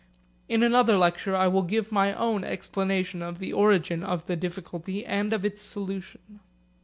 In 0.49 0.63
another 0.63 0.97
lecture 0.97 1.35
I 1.35 1.47
will 1.47 1.61
give 1.61 1.91
my 1.91 2.15
own 2.15 2.43
explanation 2.43 3.21
of 3.21 3.37
the 3.37 3.53
origin 3.53 4.01
of 4.01 4.25
the 4.25 4.35
difficulty 4.35 5.05
and 5.05 5.31
of 5.31 5.45
its 5.45 5.61
solution. 5.61 6.39